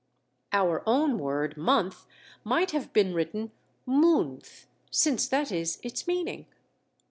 Our 0.51 0.81
own 0.87 1.19
word 1.19 1.57
"month" 1.57 2.07
might 2.43 2.71
have 2.71 2.91
been 2.91 3.13
written 3.13 3.51
"moonth," 3.85 4.65
since 4.89 5.27
that 5.27 5.51
is 5.51 5.77
its 5.83 6.07
meaning. 6.07 6.47